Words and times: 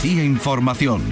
Andalucía 0.00 0.24
Información. 0.24 1.02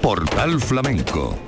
Portal 0.00 0.58
Flamenco 0.62 1.47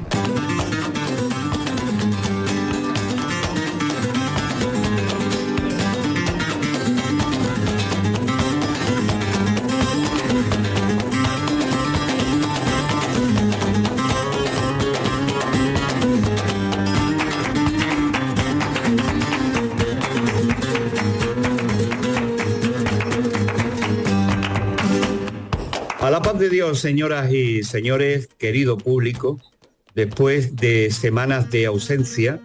de 26.40 26.49
Dios, 26.49 26.80
señoras 26.80 27.30
y 27.30 27.62
señores, 27.64 28.30
querido 28.39 28.79
público, 28.79 29.39
después 29.94 30.57
de 30.57 30.90
semanas 30.90 31.50
de 31.50 31.67
ausencia, 31.67 32.40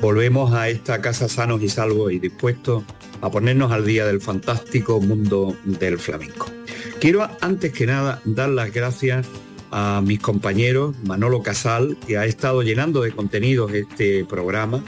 volvemos 0.00 0.54
a 0.54 0.68
esta 0.68 1.00
casa 1.00 1.28
sanos 1.28 1.60
y 1.60 1.68
salvos 1.68 2.12
y 2.12 2.20
dispuestos 2.20 2.84
a 3.20 3.30
ponernos 3.32 3.72
al 3.72 3.84
día 3.84 4.06
del 4.06 4.20
fantástico 4.20 5.00
mundo 5.00 5.56
del 5.64 5.98
flamenco. 5.98 6.46
Quiero 7.00 7.28
antes 7.40 7.72
que 7.72 7.84
nada 7.84 8.22
dar 8.24 8.50
las 8.50 8.72
gracias 8.72 9.26
a 9.72 10.00
mis 10.04 10.20
compañeros, 10.20 10.94
Manolo 11.02 11.42
Casal, 11.42 11.96
que 12.06 12.18
ha 12.18 12.26
estado 12.26 12.62
llenando 12.62 13.02
de 13.02 13.10
contenidos 13.10 13.72
este 13.72 14.24
programa, 14.24 14.84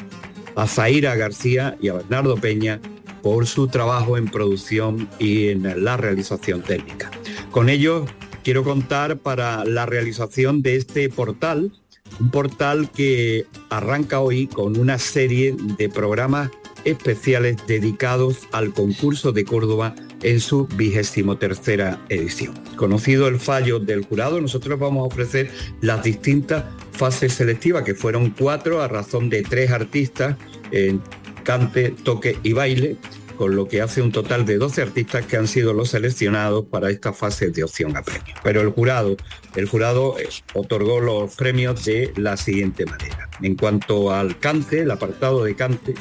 a 0.54 0.68
Zaira 0.68 1.16
García 1.16 1.76
y 1.80 1.88
a 1.88 1.94
Bernardo 1.94 2.36
Peña 2.36 2.80
por 3.20 3.48
su 3.48 3.66
trabajo 3.66 4.16
en 4.16 4.26
producción 4.26 5.08
y 5.18 5.48
en 5.48 5.84
la 5.84 5.96
realización 5.96 6.62
técnica. 6.62 7.10
Con 7.50 7.68
ellos 7.68 8.08
quiero 8.44 8.62
contar 8.62 9.18
para 9.18 9.64
la 9.64 9.86
realización 9.86 10.62
de 10.62 10.76
este 10.76 11.08
portal, 11.08 11.72
un 12.20 12.30
portal 12.30 12.90
que 12.90 13.46
arranca 13.70 14.20
hoy 14.20 14.46
con 14.46 14.78
una 14.78 14.98
serie 14.98 15.56
de 15.78 15.88
programas 15.88 16.50
especiales 16.84 17.56
dedicados 17.66 18.40
al 18.52 18.74
concurso 18.74 19.32
de 19.32 19.44
Córdoba 19.44 19.94
en 20.22 20.38
su 20.40 20.66
vigésimo 20.66 21.38
tercera 21.38 21.98
edición. 22.10 22.54
Conocido 22.76 23.26
el 23.26 23.40
fallo 23.40 23.78
del 23.78 24.04
jurado, 24.04 24.40
nosotros 24.40 24.78
vamos 24.78 25.04
a 25.04 25.06
ofrecer 25.06 25.50
las 25.80 26.02
distintas 26.02 26.64
fases 26.92 27.32
selectivas, 27.32 27.84
que 27.84 27.94
fueron 27.94 28.30
cuatro 28.30 28.82
a 28.82 28.88
razón 28.88 29.30
de 29.30 29.42
tres 29.42 29.70
artistas 29.70 30.36
en 30.70 31.00
cante, 31.42 31.90
toque 31.90 32.38
y 32.42 32.52
baile, 32.52 32.96
con 33.36 33.56
lo 33.56 33.68
que 33.68 33.80
hace 33.80 34.02
un 34.02 34.12
total 34.12 34.46
de 34.46 34.58
12 34.58 34.82
artistas 34.82 35.26
que 35.26 35.36
han 35.36 35.46
sido 35.46 35.72
los 35.72 35.90
seleccionados 35.90 36.64
para 36.66 36.90
esta 36.90 37.12
fase 37.12 37.50
de 37.50 37.64
opción 37.64 37.96
a 37.96 38.02
premio. 38.02 38.34
Pero 38.42 38.60
el 38.60 38.70
jurado, 38.70 39.16
el 39.56 39.68
jurado 39.68 40.18
eh, 40.18 40.28
otorgó 40.54 41.00
los 41.00 41.34
premios 41.34 41.84
de 41.84 42.12
la 42.16 42.36
siguiente 42.36 42.86
manera. 42.86 43.28
En 43.42 43.56
cuanto 43.56 44.12
al 44.12 44.38
cante, 44.38 44.80
el 44.80 44.90
apartado 44.90 45.44
de 45.44 45.54
cante, 45.54 45.94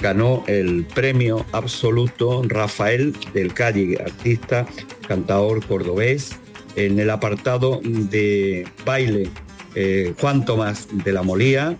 ganó 0.00 0.44
el 0.46 0.86
premio 0.86 1.44
absoluto 1.52 2.42
Rafael 2.46 3.14
del 3.34 3.52
Calle, 3.52 3.98
artista, 4.00 4.66
cantador 5.06 5.64
cordobés. 5.66 6.36
En 6.76 6.98
el 7.00 7.10
apartado 7.10 7.80
de 7.82 8.66
baile, 8.84 9.28
eh, 9.74 10.14
Juan 10.20 10.44
Tomás 10.44 10.88
de 10.92 11.12
la 11.12 11.22
Molía, 11.22 11.76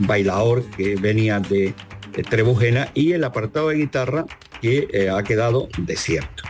bailador 0.00 0.64
que 0.76 0.96
venía 0.96 1.40
de 1.40 1.74
Trebujena 2.28 2.88
y 2.94 3.12
el 3.12 3.24
apartado 3.24 3.68
de 3.68 3.76
guitarra 3.76 4.26
que 4.60 4.88
eh, 4.92 5.10
ha 5.10 5.22
quedado 5.22 5.68
desierto. 5.78 6.44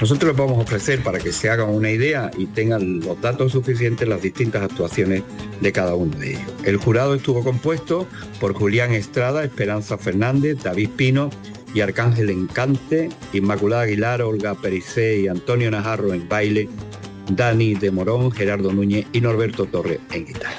Nosotros 0.00 0.32
les 0.32 0.36
vamos 0.36 0.58
a 0.58 0.62
ofrecer 0.62 1.02
para 1.02 1.18
que 1.18 1.32
se 1.32 1.48
hagan 1.48 1.70
una 1.70 1.90
idea 1.90 2.30
y 2.36 2.46
tengan 2.46 3.00
los 3.00 3.20
datos 3.20 3.52
suficientes 3.52 4.08
las 4.08 4.20
distintas 4.20 4.62
actuaciones 4.62 5.22
de 5.60 5.72
cada 5.72 5.94
uno 5.94 6.16
de 6.18 6.30
ellos. 6.30 6.52
El 6.64 6.76
jurado 6.78 7.14
estuvo 7.14 7.44
compuesto 7.44 8.06
por 8.40 8.54
Julián 8.54 8.92
Estrada, 8.92 9.44
Esperanza 9.44 9.96
Fernández, 9.96 10.58
David 10.62 10.90
Pino 10.96 11.30
y 11.74 11.80
Arcángel 11.80 12.30
Encante, 12.30 13.08
Inmaculada 13.32 13.82
Aguilar, 13.82 14.22
Olga 14.22 14.54
Pericé 14.54 15.20
y 15.20 15.28
Antonio 15.28 15.70
Najarro 15.70 16.12
en 16.12 16.28
baile, 16.28 16.68
Dani 17.30 17.74
de 17.74 17.90
Morón, 17.90 18.32
Gerardo 18.32 18.72
Núñez 18.72 19.06
y 19.12 19.20
Norberto 19.20 19.66
Torres 19.66 20.00
en 20.12 20.26
guitarra. 20.26 20.56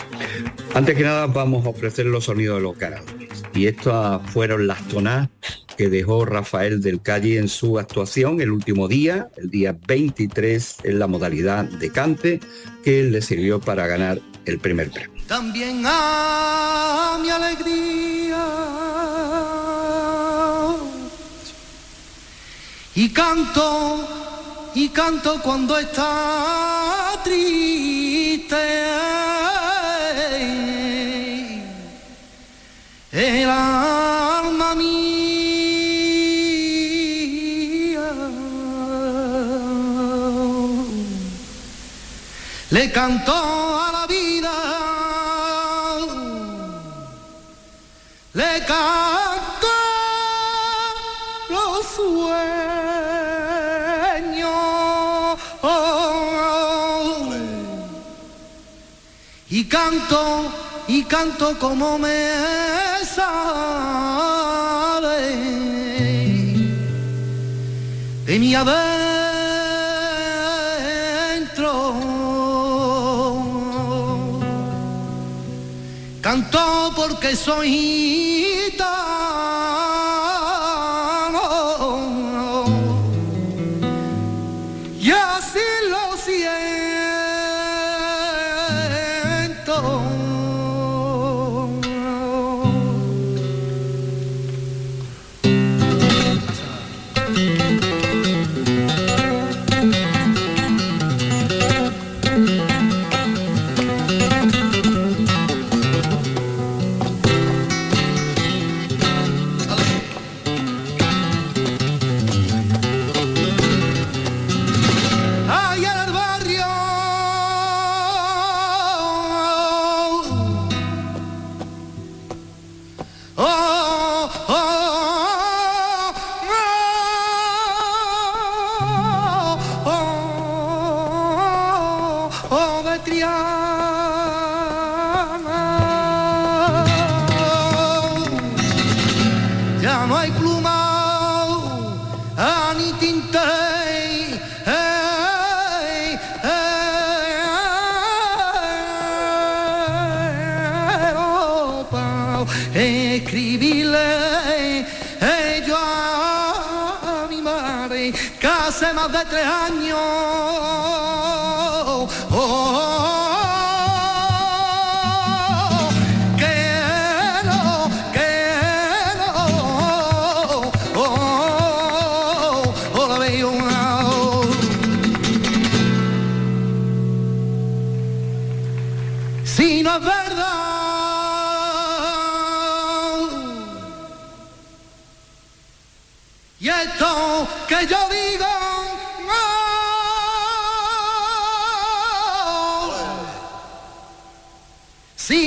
Antes 0.73 0.95
que 0.95 1.03
nada 1.03 1.27
vamos 1.27 1.65
a 1.65 1.69
ofrecer 1.69 2.05
los 2.05 2.23
sonidos 2.23 2.57
de 2.57 2.63
los 2.63 2.77
ganadores 2.77 3.24
y 3.55 3.67
estas 3.67 4.21
fueron 4.31 4.67
las 4.67 4.85
tonas 4.87 5.29
que 5.77 5.89
dejó 5.89 6.25
Rafael 6.25 6.81
del 6.81 7.01
Calle 7.01 7.37
en 7.37 7.47
su 7.47 7.79
actuación 7.79 8.41
el 8.41 8.51
último 8.51 8.87
día, 8.87 9.29
el 9.37 9.49
día 9.49 9.77
23, 9.87 10.77
en 10.83 10.99
la 10.99 11.07
modalidad 11.07 11.65
de 11.65 11.91
cante, 11.91 12.39
que 12.83 13.03
le 13.03 13.21
sirvió 13.21 13.59
para 13.59 13.87
ganar 13.87 14.19
el 14.45 14.59
primer 14.59 14.91
premio. 14.91 15.21
También 15.27 15.83
a 15.85 17.17
mi 17.21 17.29
alegría 17.29 18.45
y 22.93 23.09
canto 23.09 24.71
y 24.75 24.89
canto 24.89 25.41
cuando 25.41 25.77
está 25.77 27.19
triste 27.23 28.55
el 33.15 33.49
alma 33.49 34.75
mía. 34.75 34.85
Le 42.71 42.91
cantó 42.91 43.33
a 43.33 43.91
la 43.93 44.05
vida, 44.07 44.51
le 48.33 48.65
cantó 48.65 49.67
los 51.49 51.85
sueños 51.95 52.65
y 59.49 59.63
canto 59.69 60.51
y 60.87 61.03
canto 61.03 61.57
como 61.59 61.97
me 61.97 62.29
sale 63.03 63.35
de 68.25 68.39
mi 68.39 68.55
adentro. 68.55 68.75
Canto 76.21 76.91
porque 76.95 77.35
soy 77.35 78.44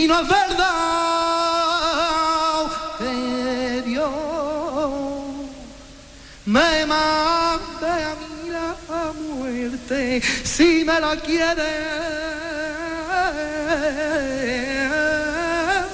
no 0.09 0.23
es 0.23 0.29
verdad 0.29 0.67
que 2.97 3.83
Dios 3.85 4.11
me 6.47 6.87
mande 6.87 7.91
a 8.11 8.15
mí 8.15 8.49
la 8.51 8.75
muerte 9.13 10.23
si 10.45 10.83
me 10.87 10.99
la 10.99 11.15
quiere. 11.17 11.99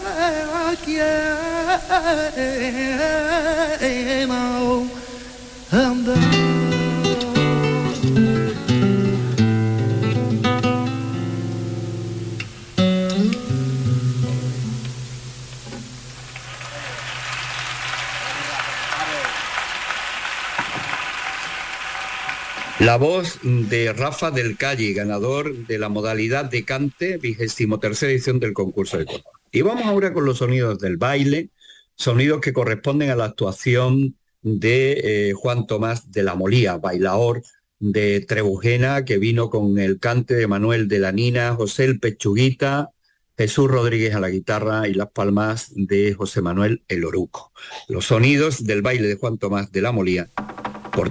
Me 0.05 0.27
la 0.47 0.77
la 22.85 22.99
voz 22.99 23.39
de 23.43 23.95
Rafa 23.95 24.31
del 24.31 24.59
Calle, 24.59 24.93
ganador 24.93 25.67
de 25.67 25.79
la 25.79 25.89
modalidad 25.89 26.45
de 26.45 26.67
cante, 26.67 27.17
vigésimo 27.17 27.81
tercera 27.81 28.13
edición 28.13 28.41
del 28.41 28.53
concurso 28.53 28.99
de 28.99 29.07
Córdoba. 29.07 29.31
Y 29.51 29.63
vamos 29.63 29.87
ahora 29.87 30.13
con 30.13 30.27
los 30.27 30.39
sonidos 30.39 30.79
del 30.81 30.99
baile, 30.99 31.49
sonidos 31.95 32.43
que 32.43 32.53
corresponden 32.53 33.09
a 33.09 33.17
la 33.17 33.25
actuación 33.25 34.17
de 34.43 35.01
eh, 35.03 35.33
Juan 35.33 35.67
Tomás 35.67 36.13
de 36.13 36.25
la 36.25 36.35
Molía, 36.35 36.77
bailador 36.77 37.43
de 37.79 38.21
Trebujena, 38.21 39.07
que 39.07 39.17
vino 39.17 39.49
con 39.49 39.79
el 39.79 39.99
cante 39.99 40.35
de 40.35 40.47
Manuel 40.47 40.87
de 40.87 40.99
la 40.99 41.11
Nina, 41.11 41.55
José 41.55 41.87
el 41.87 42.01
Pechuguita, 42.01 42.91
Jesús 43.39 43.71
Rodríguez 43.71 44.15
a 44.15 44.21
la 44.21 44.29
guitarra 44.29 44.89
y 44.89 44.93
las 44.93 45.09
palmas 45.11 45.73
de 45.75 46.13
José 46.13 46.43
Manuel 46.43 46.83
el 46.89 47.07
Oruco. 47.07 47.51
Los 47.89 48.05
sonidos 48.05 48.67
del 48.67 48.83
baile 48.83 49.09
de 49.09 49.17
Juan 49.17 49.39
Tomás 49.39 49.73
de 49.73 49.81
la 49.81 49.91
Molía 49.91 50.29
por. 50.93 51.11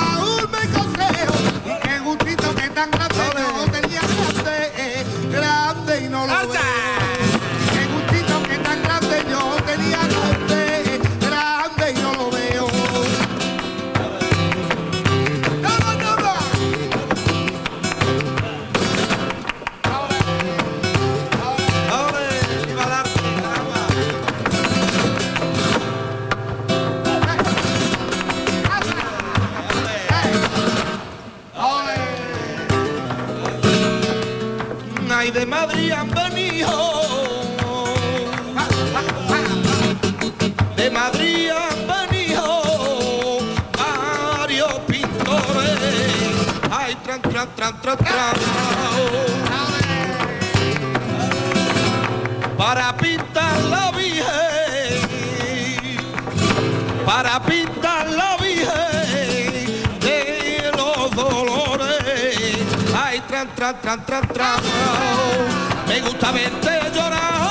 me 65.87 65.99
gusta 65.99 66.31
verte 66.31 66.91
llorar. 66.95 67.41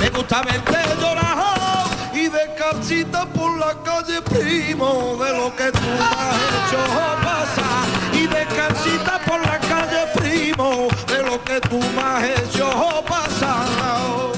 Me 0.00 0.08
gusta 0.10 0.42
verte 0.42 0.78
llorar 1.00 1.86
y 2.12 2.28
de 2.28 2.54
carcita 2.58 3.26
por 3.26 3.56
la 3.58 3.74
calle 3.84 4.20
primo 4.22 5.16
de 5.22 5.32
lo 5.34 5.54
que 5.54 5.70
tú 5.70 5.88
has 6.00 6.36
hecho 6.50 6.78
pasar 7.22 7.86
y 8.12 8.26
de 8.26 8.44
carcita 8.56 9.20
por 9.24 9.40
la 9.42 9.58
calle 9.60 10.06
primo 10.16 10.88
de 11.06 11.22
lo 11.22 11.44
que 11.44 11.60
tú 11.60 11.78
me 11.78 12.02
has 12.02 12.24
hecho 12.24 13.04
pasar. 13.06 14.35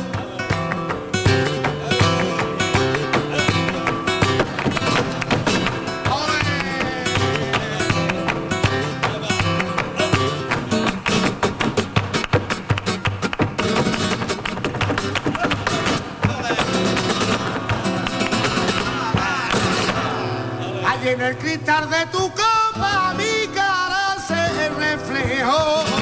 En 21.13 21.21
el 21.23 21.37
cristal 21.39 21.89
de 21.89 22.05
tu 22.13 22.19
copa 22.19 23.15
mi 23.17 23.47
cara 23.55 24.17
se 24.27 24.69
reflejó. 24.69 25.98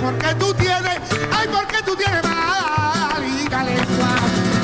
Porque 0.00 0.34
tú 0.38 0.54
tienes, 0.54 1.00
ay, 1.32 1.48
porque 1.52 1.82
tú 1.84 1.96
tienes 1.96 2.22
mala 2.22 3.64
lengua. 3.64 4.14
Ya, 4.20 4.57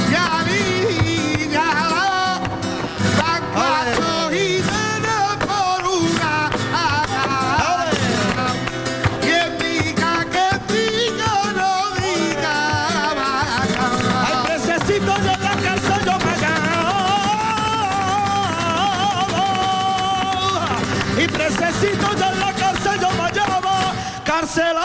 cancelar. 24.55 24.84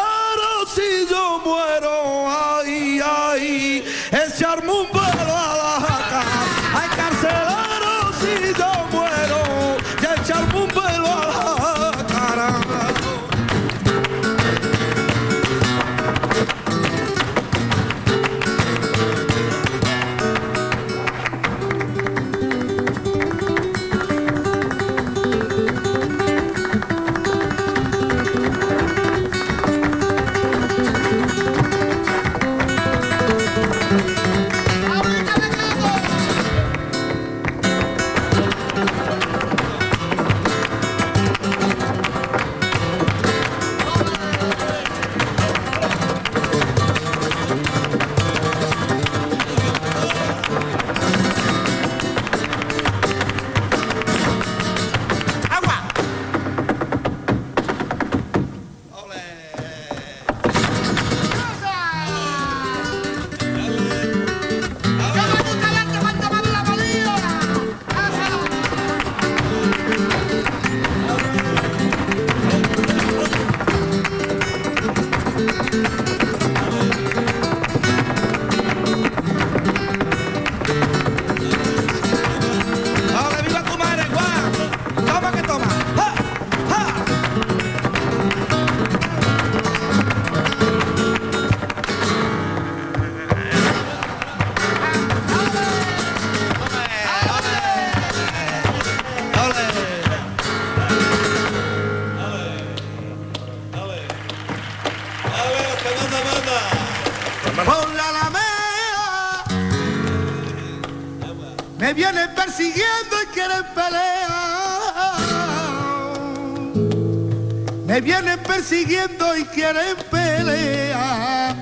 Quieren 119.72 119.98
pelear. 120.10 121.56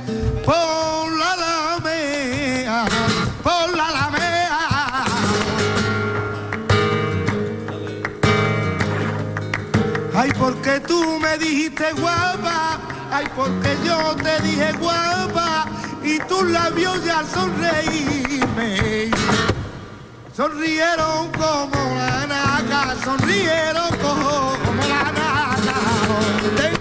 Por 0.46 1.18
la 1.18 1.34
alameda, 1.34 2.86
por 3.44 3.76
la 3.76 3.88
alameda. 3.88 5.06
Ay, 10.16 10.32
porque 10.40 10.80
tú 10.80 11.20
me 11.20 11.38
dijiste 11.38 11.92
guapa, 11.94 12.80
ay, 13.12 13.26
porque 13.36 13.78
yo 13.86 14.16
te 14.16 14.42
dije 14.42 14.72
guapa, 14.80 15.66
y 16.04 16.20
tus 16.20 16.44
labios 16.50 17.04
ya 17.04 17.20
al 17.20 17.28
sonreírme 17.28 19.12
sonrieron 20.36 21.32
como 21.32 21.96
la 21.98 22.26
naca, 22.28 22.96
sonrieron 23.04 23.90
como 24.02 24.54
la 24.88 25.04
naca. 25.12 26.77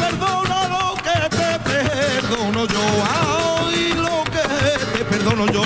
Perdona 0.00 0.68
lo 0.74 0.94
que 1.06 1.18
te 1.36 1.50
perdono 1.68 2.66
yo. 2.66 2.84
Ay, 3.04 3.94
lo 3.94 4.24
que 4.24 4.98
te 4.98 5.04
perdono 5.04 5.46
yo. 5.46 5.62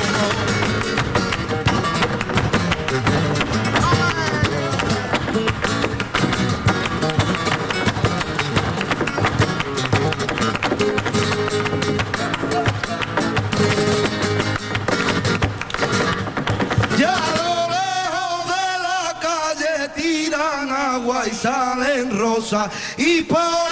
Y 21.25 21.31
salen 21.31 22.19
rosas 22.19 22.69
y 22.97 23.23
por 23.23 23.72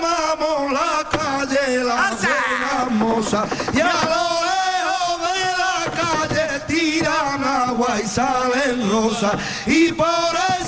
llamamos 0.00 0.72
la 0.72 1.08
calle 1.10 1.84
la 1.84 2.16
buena 2.16 2.90
moza. 2.90 3.46
Y 3.72 3.80
a 3.80 3.84
lo 3.84 4.24
lejos 4.50 5.16
de 5.26 5.40
la 5.62 5.78
calle 6.00 6.60
tiran 6.66 7.44
agua 7.44 8.00
y 8.02 8.06
salen 8.06 8.90
rosas 8.90 9.32
y 9.66 9.92
por 9.92 10.06
eso 10.08 10.59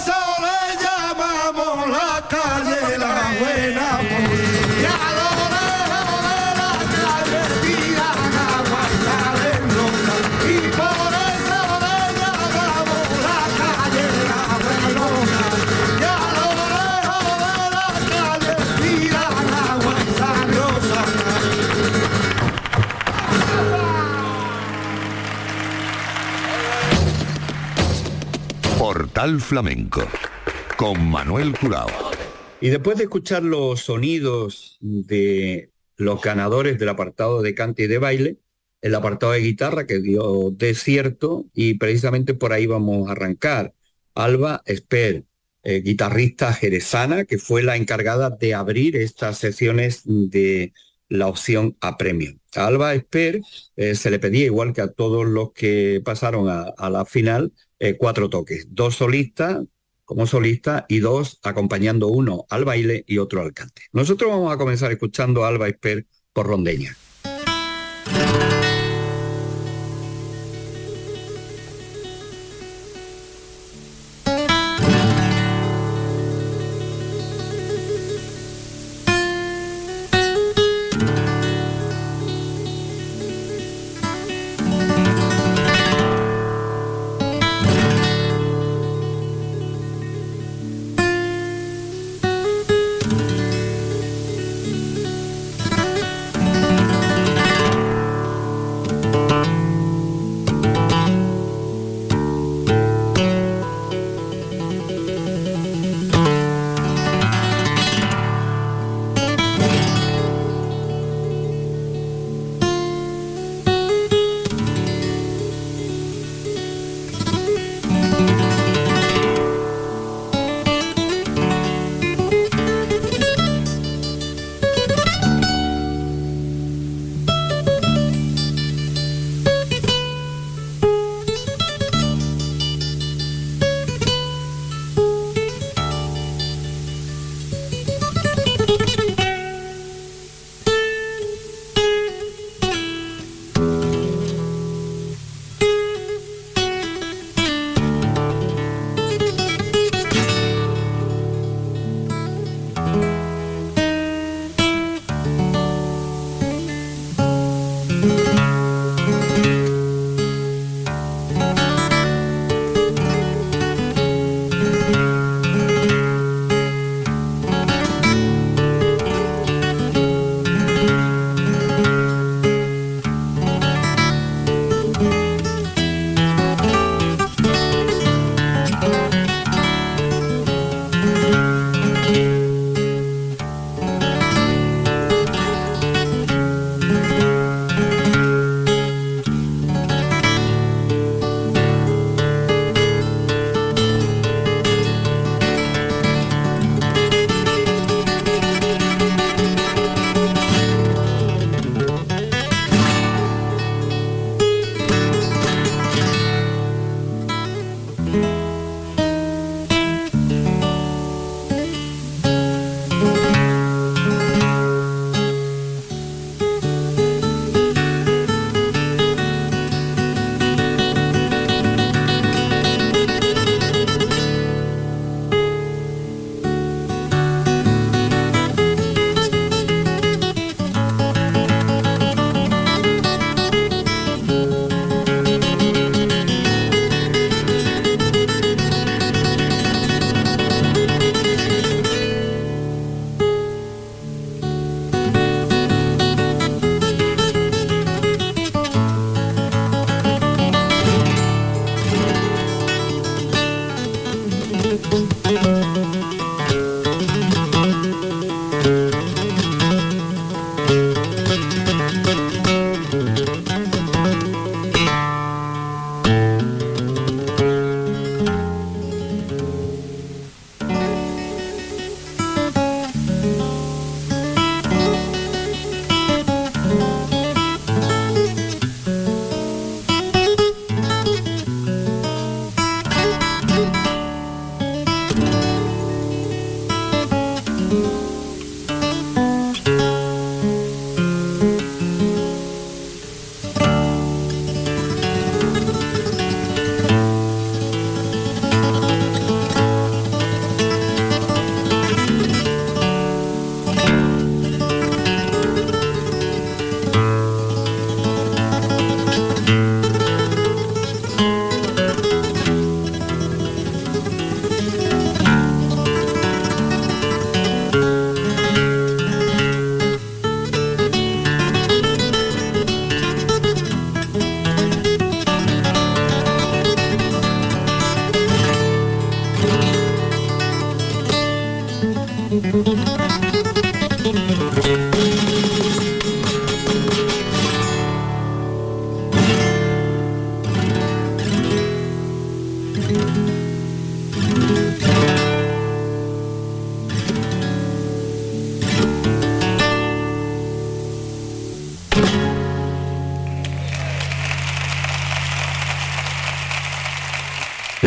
Portal 29.22 29.40
Flamenco 29.40 30.02
con 30.76 31.08
Manuel 31.08 31.56
Curao. 31.56 31.86
Y 32.60 32.70
después 32.70 32.98
de 32.98 33.04
escuchar 33.04 33.44
los 33.44 33.82
sonidos 33.82 34.78
de 34.80 35.70
los 35.96 36.20
ganadores 36.20 36.76
del 36.76 36.88
apartado 36.88 37.40
de 37.40 37.54
cante 37.54 37.84
y 37.84 37.86
de 37.86 37.98
baile, 37.98 38.38
el 38.80 38.96
apartado 38.96 39.30
de 39.30 39.38
guitarra 39.38 39.86
que 39.86 40.00
dio 40.00 40.50
desierto 40.50 41.46
y 41.54 41.74
precisamente 41.74 42.34
por 42.34 42.52
ahí 42.52 42.66
vamos 42.66 43.08
a 43.08 43.12
arrancar. 43.12 43.72
Alba 44.16 44.60
Esper, 44.66 45.22
eh, 45.62 45.82
guitarrista 45.82 46.52
jerezana, 46.52 47.24
que 47.24 47.38
fue 47.38 47.62
la 47.62 47.76
encargada 47.76 48.28
de 48.28 48.54
abrir 48.54 48.96
estas 48.96 49.38
sesiones 49.38 50.02
de 50.04 50.72
la 51.08 51.28
opción 51.28 51.76
a 51.80 51.96
premio. 51.96 52.40
Alba 52.56 52.92
Esper 52.94 53.40
eh, 53.76 53.94
se 53.94 54.10
le 54.10 54.18
pedía, 54.18 54.46
igual 54.46 54.72
que 54.72 54.80
a 54.80 54.90
todos 54.90 55.24
los 55.26 55.52
que 55.52 56.02
pasaron 56.04 56.48
a 56.48 56.90
la 56.90 57.04
final, 57.04 57.52
eh, 57.82 57.96
cuatro 57.98 58.30
toques, 58.30 58.68
dos 58.70 58.94
solistas 58.94 59.58
como 60.04 60.28
solista 60.28 60.86
y 60.88 61.00
dos 61.00 61.40
acompañando 61.42 62.06
uno 62.06 62.46
al 62.48 62.64
baile 62.64 63.02
y 63.08 63.18
otro 63.18 63.42
al 63.42 63.52
cante. 63.52 63.82
Nosotros 63.92 64.30
vamos 64.30 64.52
a 64.52 64.56
comenzar 64.56 64.92
escuchando 64.92 65.44
a 65.44 65.48
Alba 65.48 65.66
Esper 65.66 66.06
por 66.32 66.46
Rondeña. 66.46 66.96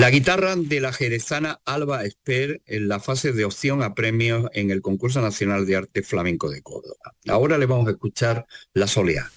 La 0.06 0.12
guitarra 0.12 0.56
de 0.56 0.82
la 0.82 0.94
jerezana 0.94 1.62
Alba 1.66 2.06
Esper 2.06 2.62
en 2.68 2.88
la 2.88 3.00
fase 3.00 3.32
de 3.32 3.44
opción 3.44 3.82
a 3.82 3.96
premios 3.96 4.52
en 4.54 4.70
el 4.70 4.84
Concurso 4.84 5.20
Nacional 5.20 5.66
de 5.66 5.78
Arte 5.78 6.04
Flamenco 6.04 6.48
de 6.48 6.62
Córdoba. 6.62 7.16
Ahora 7.28 7.58
le 7.58 7.66
vamos 7.66 7.88
a 7.88 7.92
escuchar 7.94 8.46
la 8.76 8.86
soleá. 8.86 9.32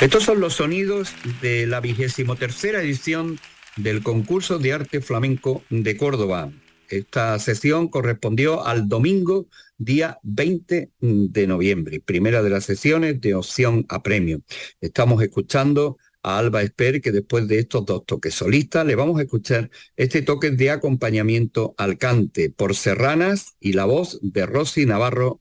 Estos 0.00 0.24
son 0.24 0.40
los 0.40 0.54
sonidos 0.54 1.14
de 1.40 1.66
la 1.66 1.80
vigésimo 1.80 2.34
tercera 2.34 2.82
edición 2.82 3.38
del 3.76 4.02
concurso 4.02 4.58
de 4.58 4.72
arte 4.72 5.00
flamenco 5.00 5.62
de 5.70 5.96
Córdoba. 5.96 6.50
Esta 6.88 7.38
sesión 7.38 7.88
correspondió 7.88 8.66
al 8.66 8.88
domingo, 8.88 9.46
día 9.78 10.18
20 10.24 10.90
de 11.00 11.46
noviembre, 11.46 12.00
primera 12.00 12.42
de 12.42 12.50
las 12.50 12.64
sesiones 12.64 13.20
de 13.20 13.34
opción 13.34 13.86
a 13.88 14.02
premio. 14.02 14.42
Estamos 14.80 15.22
escuchando 15.22 15.96
a 16.24 16.38
Alba 16.38 16.62
Esper, 16.62 17.00
que 17.00 17.12
después 17.12 17.46
de 17.46 17.60
estos 17.60 17.86
dos 17.86 18.04
toques 18.04 18.34
solistas 18.34 18.84
le 18.84 18.96
vamos 18.96 19.20
a 19.20 19.22
escuchar 19.22 19.70
este 19.96 20.22
toque 20.22 20.50
de 20.50 20.70
acompañamiento 20.70 21.74
al 21.78 21.98
cante 21.98 22.50
por 22.50 22.74
Serranas 22.74 23.54
y 23.60 23.74
la 23.74 23.84
voz 23.84 24.18
de 24.22 24.44
Rosy 24.44 24.86
Navarro 24.86 25.40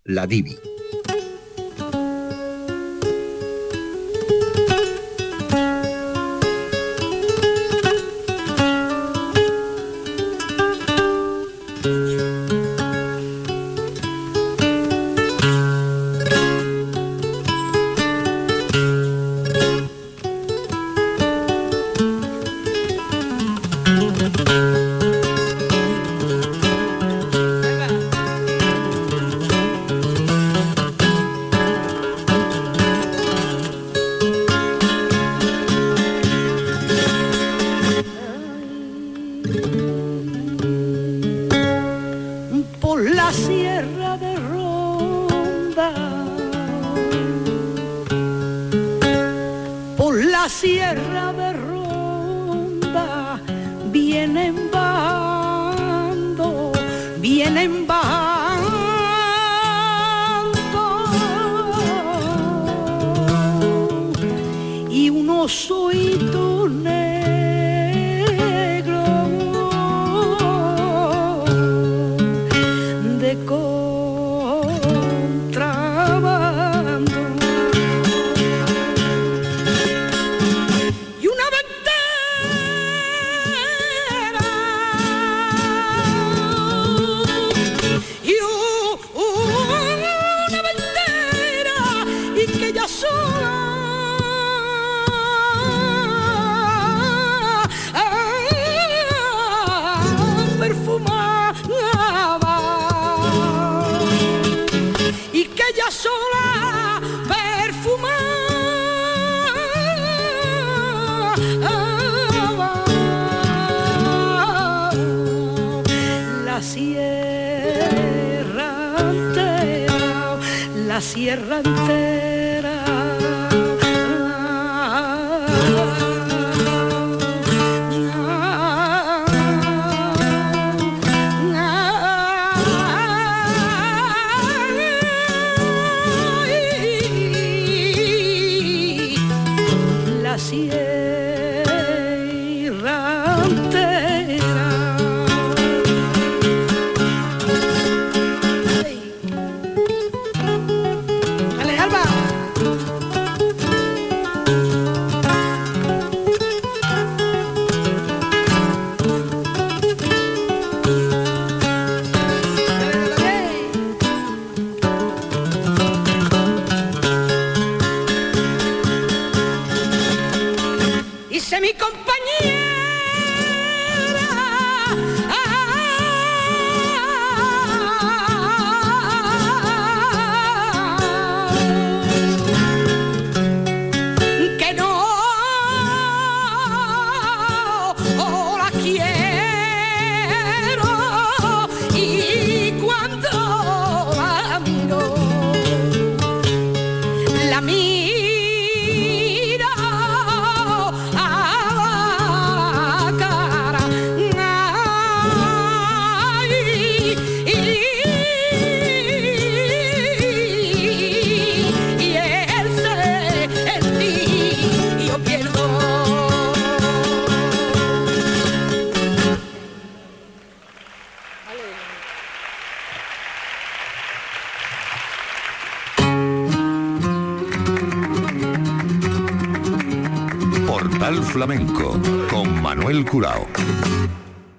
La 120.94 121.02
Divi. 121.02 121.34
Flamenco 121.64 122.13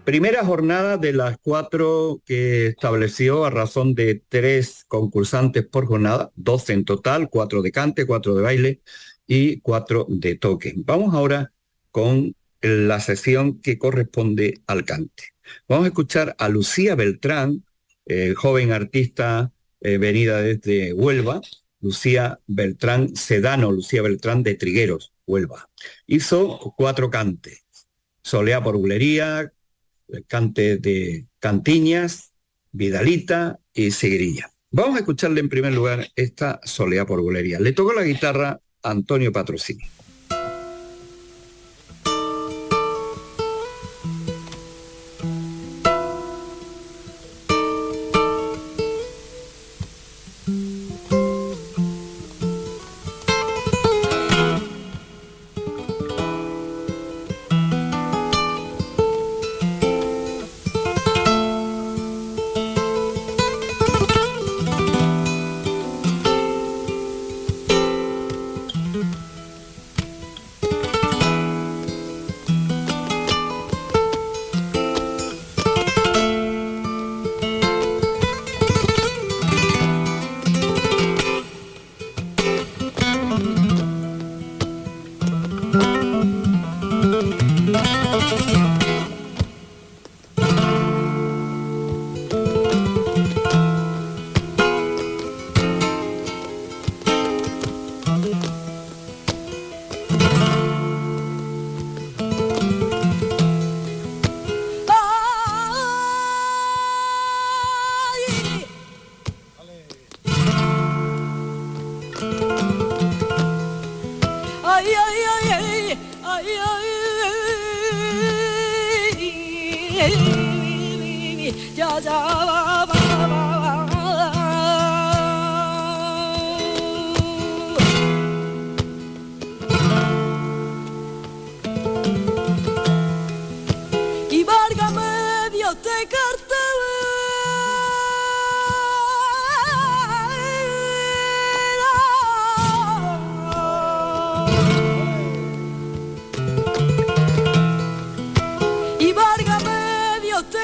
Primera 0.04 0.44
jornada 0.44 0.96
de 0.96 1.12
las 1.12 1.38
cuatro 1.42 2.22
que 2.24 2.68
estableció 2.68 3.44
a 3.44 3.50
razón 3.50 3.96
de 3.96 4.22
tres 4.28 4.84
concursantes 4.86 5.66
por 5.66 5.86
jornada, 5.86 6.30
12 6.36 6.72
en 6.72 6.84
total, 6.84 7.28
cuatro 7.30 7.62
de 7.62 7.72
cante, 7.72 8.06
cuatro 8.06 8.36
de 8.36 8.42
baile 8.42 8.80
y 9.26 9.58
cuatro 9.60 10.06
de 10.08 10.36
toque. 10.36 10.72
Vamos 10.76 11.14
ahora 11.14 11.52
con 11.90 12.36
la 12.60 13.00
sesión 13.00 13.60
que 13.60 13.76
corresponde 13.76 14.60
al 14.68 14.84
cante. 14.84 15.34
Vamos 15.68 15.86
a 15.86 15.88
escuchar 15.88 16.36
a 16.38 16.48
Lucía 16.48 16.94
Beltrán, 16.94 17.64
eh, 18.06 18.34
joven 18.36 18.70
artista 18.70 19.52
eh, 19.80 19.98
venida 19.98 20.40
desde 20.40 20.92
Huelva, 20.92 21.40
Lucía 21.80 22.38
Beltrán 22.46 23.16
Sedano, 23.16 23.72
Lucía 23.72 24.02
Beltrán 24.02 24.44
de 24.44 24.54
Trigueros. 24.54 25.14
Huelva. 25.26 25.70
Hizo 26.06 26.74
cuatro 26.76 27.10
cantes, 27.10 27.63
Solea 28.24 28.62
por 28.62 28.78
Bulería, 28.78 29.52
cante 30.26 30.78
de 30.78 31.26
Cantiñas, 31.38 32.32
Vidalita 32.72 33.60
y 33.74 33.90
Seguirilla. 33.90 34.50
Vamos 34.70 34.96
a 34.96 35.00
escucharle 35.00 35.40
en 35.40 35.50
primer 35.50 35.74
lugar 35.74 36.08
esta 36.16 36.58
Solea 36.64 37.04
por 37.04 37.20
Bulería. 37.20 37.60
Le 37.60 37.72
tocó 37.72 37.92
la 37.92 38.02
guitarra 38.02 38.60
Antonio 38.82 39.30
Patrocini. 39.30 39.84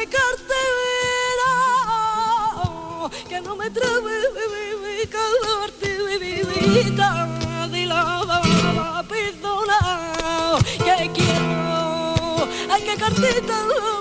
secarte 0.01 0.61
verá, 0.79 1.57
oh, 2.65 3.11
que 3.29 3.41
no 3.43 3.55
me 3.55 3.69
trabe 3.71 4.17
calarte 5.11 5.91
bebida 6.09 7.67
de 7.69 7.87
la 7.87 9.05
perdona 9.09 9.79
que 10.85 11.11
quiero, 11.13 12.49
hay 12.71 12.83
que 12.83 12.97
cartita. 12.97 14.00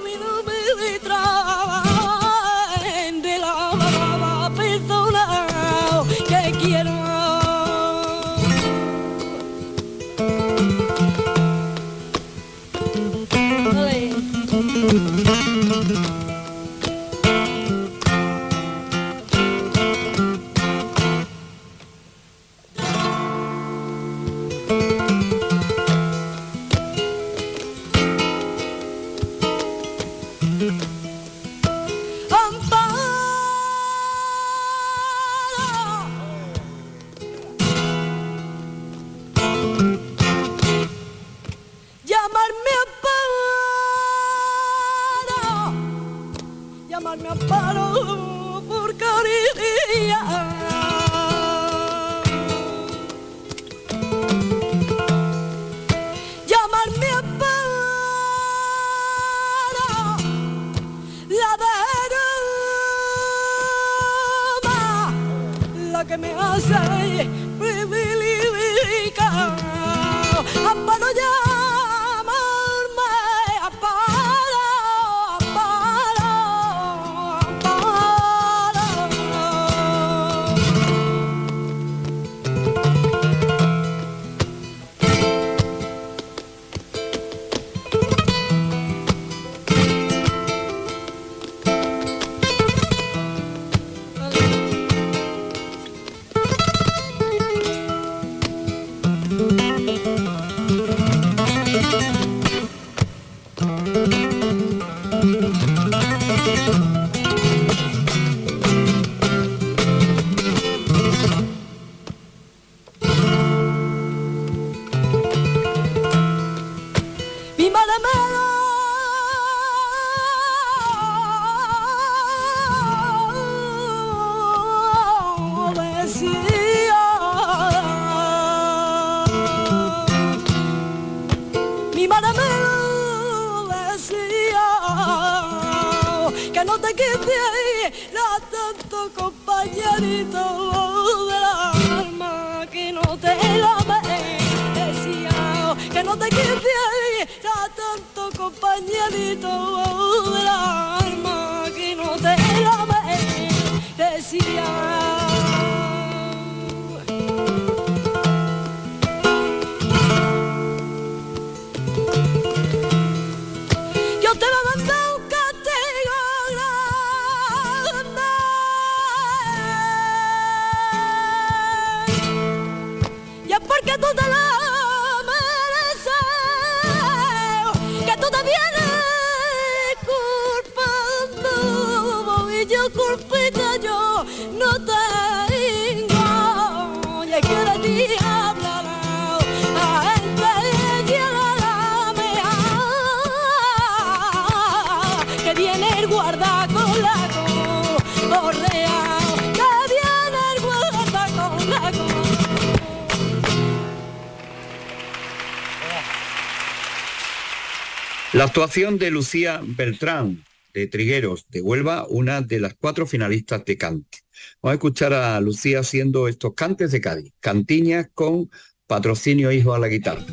La 208.31 208.43
actuación 208.45 208.99
de 208.99 209.11
Lucía 209.11 209.59
Beltrán 209.61 210.45
de 210.73 210.87
Trigueros 210.87 211.47
de 211.49 211.61
Huelva, 211.61 212.05
una 212.07 212.41
de 212.41 212.59
las 212.59 212.75
cuatro 212.75 213.07
finalistas 213.07 213.65
de 213.65 213.75
Cante. 213.75 214.19
Vamos 214.61 214.73
a 214.73 214.75
escuchar 214.75 215.13
a 215.13 215.41
Lucía 215.41 215.79
haciendo 215.79 216.27
estos 216.27 216.53
cantes 216.53 216.91
de 216.91 217.01
Cádiz, 217.01 217.33
cantiñas 217.39 218.07
con 218.13 218.49
patrocinio 218.85 219.51
hijo 219.51 219.73
a 219.73 219.79
la 219.79 219.87
guitarra. 219.87 220.23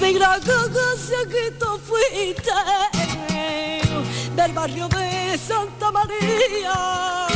Que 0.00 0.06
me 0.06 0.12
gracia 0.14 1.28
que 1.28 1.50
tú 1.58 1.78
fuiste. 1.84 2.50
Del 4.34 4.52
barrio 4.52 4.88
de 4.88 5.36
Santa 5.36 5.92
María. 5.92 7.26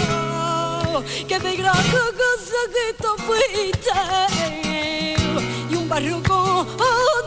Que 1.29 1.39
me 1.41 1.57
gracia 1.57 2.01
que 2.73 2.95
tú 3.03 3.09
fuiste. 3.27 3.91
Y 5.71 5.75
un 5.77 5.87
barrio 5.91 6.23
con 6.27 6.67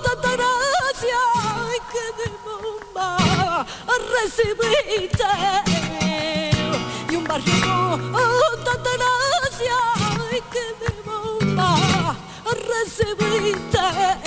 tanta 0.04 0.32
gracia. 0.38 1.22
Que 1.92 2.06
de 2.20 2.30
bomba 2.44 3.64
recibiste. 4.10 5.34
Y 7.12 7.16
un 7.16 7.24
barrio 7.26 7.92
con 8.12 8.64
tanta 8.66 8.92
gracia. 8.98 9.78
Que 10.52 10.66
de 10.84 10.92
bomba 11.06 12.16
recibiste. 12.44 14.27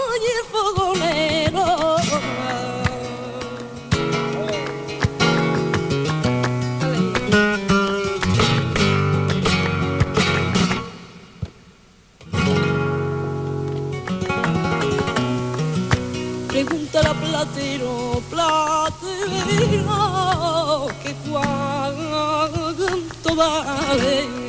vale 23.41 24.40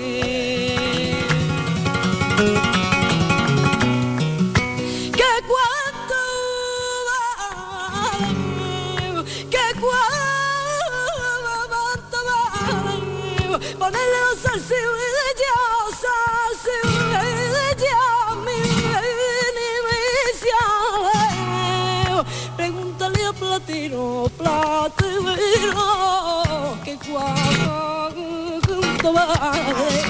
oh, 29.24 30.01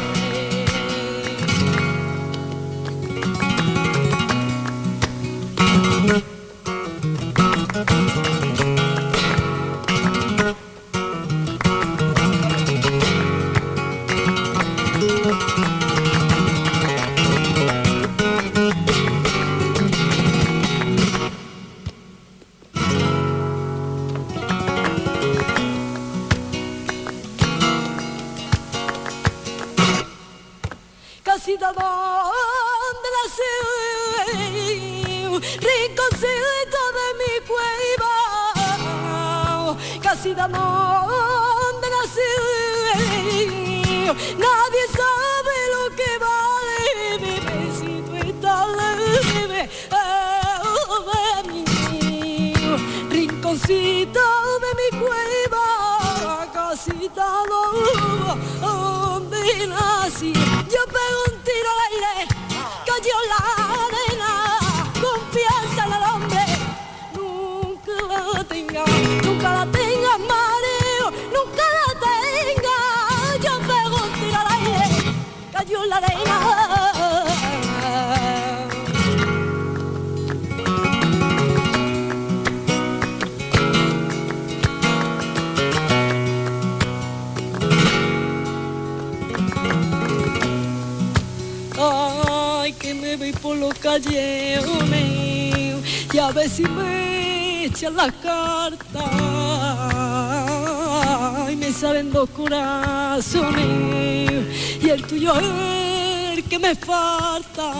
que 106.48 106.58
me 106.58 106.74
falta 106.74 107.72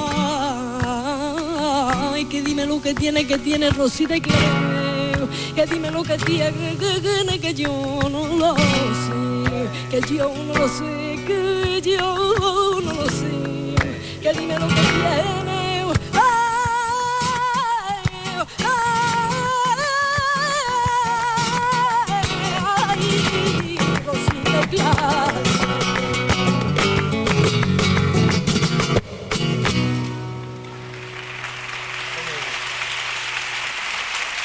tiene, 2.13 2.25
que 2.29 2.43
dime 2.43 2.67
lo 2.67 2.81
que 2.81 2.95
tiene, 2.95 3.27
que 3.27 3.39
tiene 3.39 3.71
Rosita 3.71 4.15
que, 4.21 4.31
que 5.55 5.67
dime 5.67 5.91
lo 5.91 6.03
que 6.05 6.17
tiene, 6.19 6.77
que, 6.79 7.03
que, 7.03 7.41
que 7.41 7.55
yo 7.55 7.99
no 8.11 8.27
lo 8.27 8.55
sé, 8.57 9.91
que 9.91 10.01
yo 10.15 10.33
no 10.47 10.55
lo 10.55 10.69
sé, 10.69 11.25
que 11.27 11.81
yo 11.83 12.15
no 12.81 12.93
lo 12.93 13.11
sé, 13.11 13.75
que 14.23 14.33
dime 14.33 14.59
lo 14.59 14.69
que 14.69 14.75
tiene. 14.75 15.42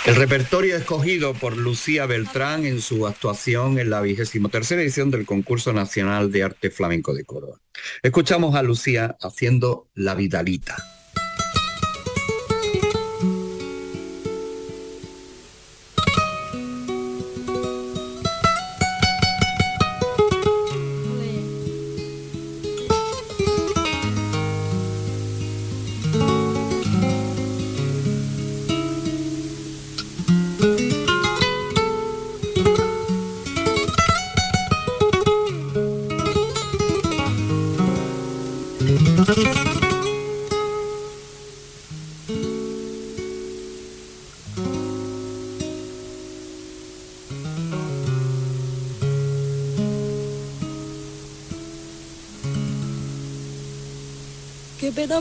El 0.08 0.16
repertorio 0.16 0.78
escogido 0.78 1.34
por 1.34 1.58
Lucía 1.58 2.06
Beltrán 2.06 2.66
en 2.66 2.80
su 2.80 3.06
actuación 3.08 3.78
en 3.78 3.90
la 3.90 4.00
vigésimo 4.00 4.48
tercera 4.48 4.82
edición 4.82 5.12
del 5.12 5.26
Concurso 5.26 5.74
Nacional 5.74 6.32
de 6.32 6.44
Arte 6.44 6.70
Flamenco 6.70 7.14
de 7.14 7.26
Córdoba. 7.26 7.60
Escuchamos 8.02 8.56
a 8.56 8.64
Lucía 8.64 9.18
haciendo 9.20 9.90
La 9.96 10.16
Vidalita. 10.16 10.78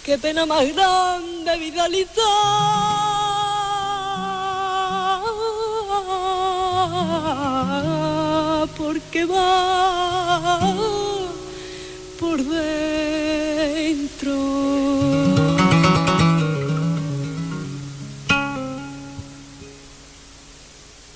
Qué 0.05 0.17
pena 0.19 0.45
más 0.45 0.65
grande, 0.76 1.57
Vidalita. 1.57 2.22
porque 8.78 9.26
va 9.26 11.20
por 12.32 12.43
dentro. 12.45 14.32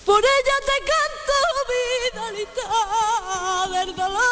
Por 0.05 0.22
ella 0.36 0.57
te 0.70 0.78
canto, 0.91 1.38
vidalita 1.72 2.68
del 3.72 3.89
dolor 3.95 4.26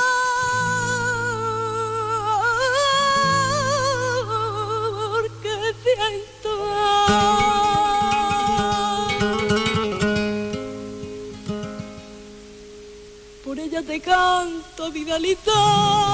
que 5.42 5.56
siento. 5.84 6.54
Te 13.86 14.00
canto, 14.00 14.92
vidalita. 14.92 16.13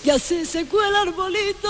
Y 0.05 0.11
así 0.11 0.45
se 0.45 0.67
cuela 0.67 1.03
el 1.03 1.09
arbolito 1.09 1.69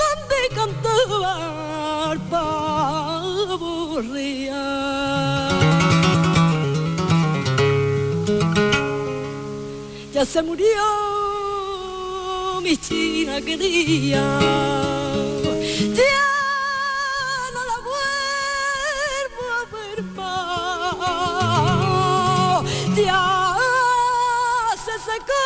donde 0.00 0.48
cantaba 0.54 2.12
el 2.12 2.20
pavo 2.30 4.00
real. 4.12 5.26
ya 10.16 10.24
se 10.24 10.42
murió 10.42 11.15
mi 12.66 12.76
querida. 13.44 14.24
Ya 16.00 16.26
no 17.54 17.60
la 17.70 17.76
vuelvo 17.88 19.42
a 19.54 19.62
ver 19.74 19.98
más. 20.16 20.96
Ya 22.96 23.24
se 24.84 24.94
secó 25.08 25.44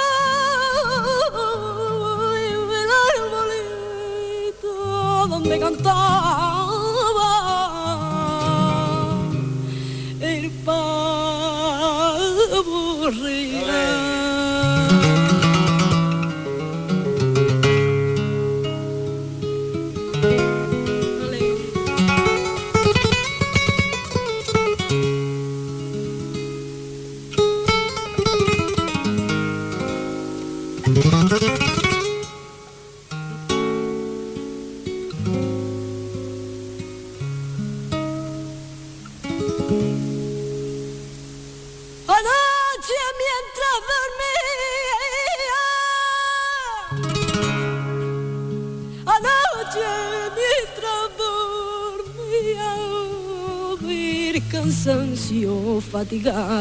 el 2.36 2.90
arbolito 3.18 4.72
donde 5.28 5.54
cantaba 5.60 7.30
el 10.22 10.44
pavo. 10.64 10.90
Cansancio 56.04 56.59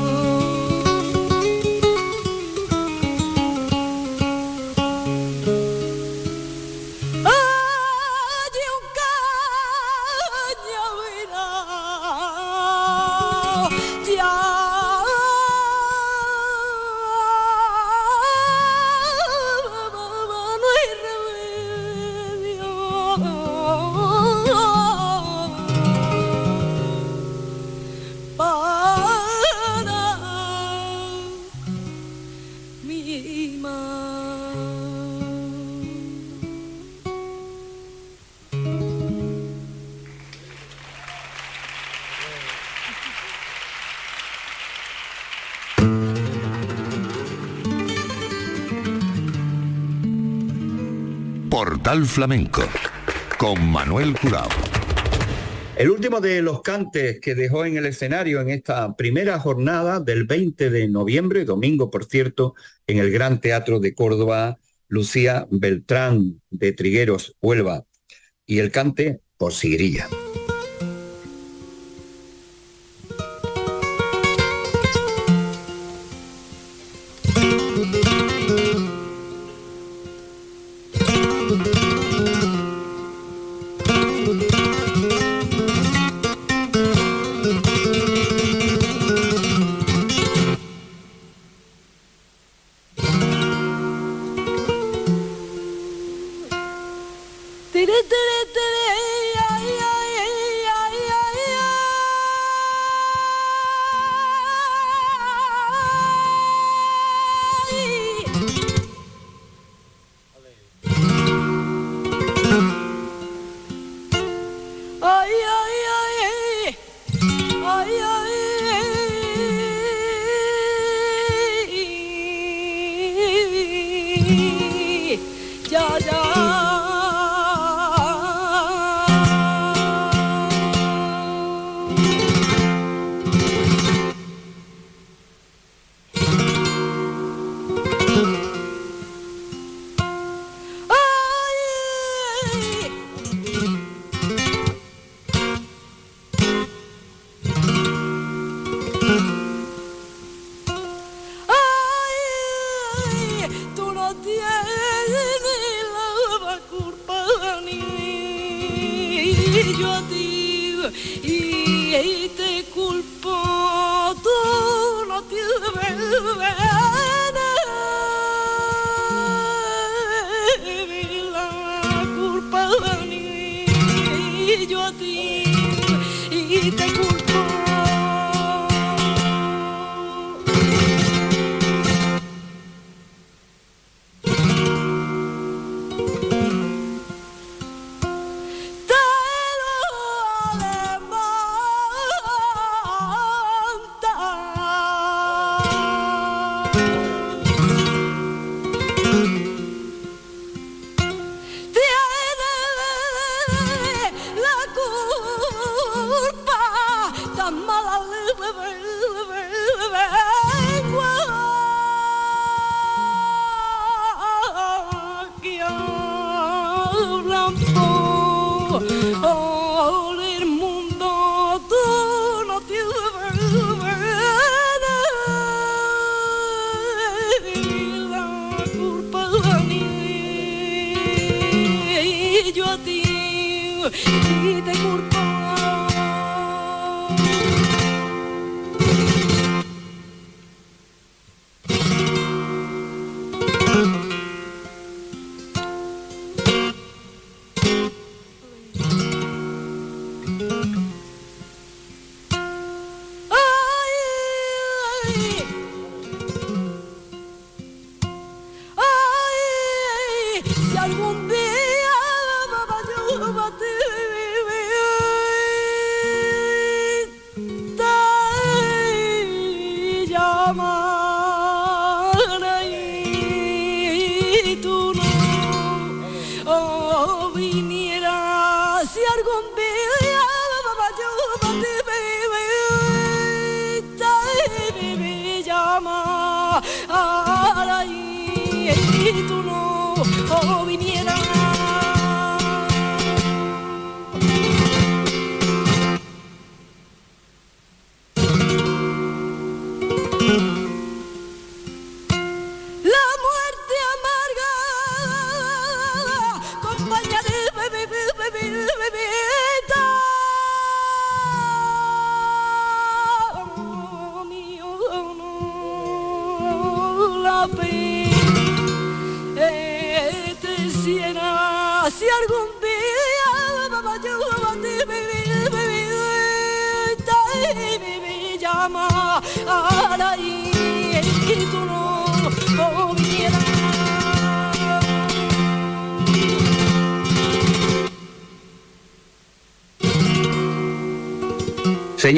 Flamenco 52.06 52.62
con 53.38 53.70
Manuel 53.70 54.14
Curao. 54.20 54.48
El 55.76 55.90
último 55.90 56.20
de 56.20 56.42
los 56.42 56.60
cantes 56.60 57.20
que 57.20 57.34
dejó 57.34 57.64
en 57.64 57.78
el 57.78 57.86
escenario 57.86 58.40
en 58.40 58.50
esta 58.50 58.96
primera 58.96 59.38
jornada 59.38 59.98
del 59.98 60.24
20 60.24 60.68
de 60.68 60.88
noviembre, 60.88 61.46
domingo 61.46 61.90
por 61.90 62.04
cierto, 62.04 62.54
en 62.86 62.98
el 62.98 63.10
Gran 63.10 63.40
Teatro 63.40 63.80
de 63.80 63.94
Córdoba, 63.94 64.58
Lucía 64.88 65.46
Beltrán 65.50 66.42
de 66.50 66.72
Trigueros, 66.72 67.34
Huelva, 67.40 67.84
y 68.44 68.58
el 68.58 68.70
cante 68.70 69.20
por 69.38 69.54
Sigrilla. 69.54 70.06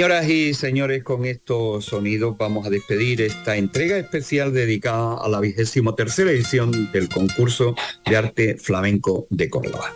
Señoras 0.02 0.28
y 0.28 0.52
señores, 0.52 1.04
con 1.04 1.26
estos 1.26 1.84
sonidos 1.84 2.36
vamos 2.36 2.66
a 2.66 2.70
despedir 2.70 3.22
esta 3.22 3.56
entrega 3.56 3.96
especial 3.96 4.52
dedicada 4.52 5.16
a 5.24 5.28
la 5.28 5.38
vigésimo 5.38 5.94
tercera 5.94 6.32
edición 6.32 6.90
del 6.90 7.08
concurso 7.08 7.76
de 8.04 8.16
arte 8.16 8.56
flamenco 8.56 9.28
de 9.30 9.48
Córdoba. 9.48 9.92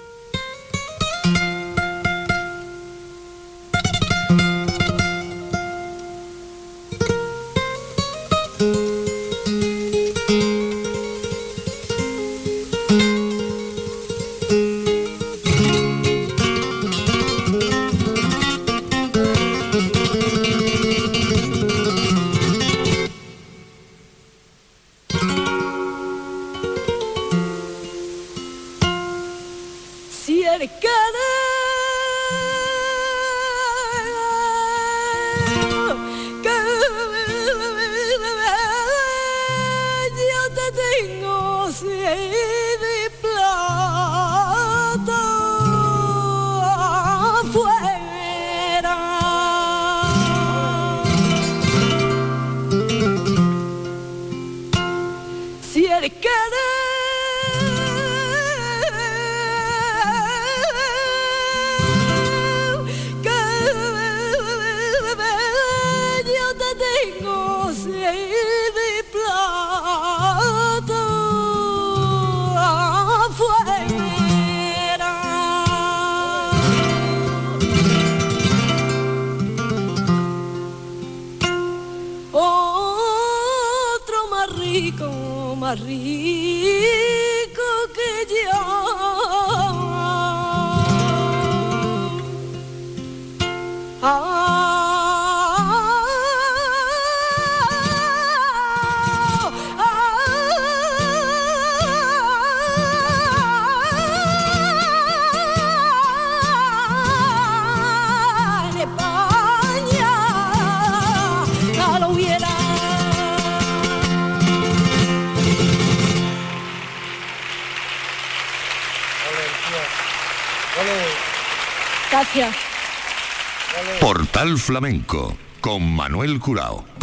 Flamenco 124.58 125.36
con 125.60 125.94
Manuel 125.94 126.38
Curao. 126.38 126.95